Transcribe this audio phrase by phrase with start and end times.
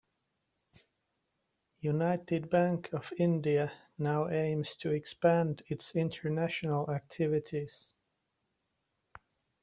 [1.81, 7.93] United Bank of India now aims to expand its international activities.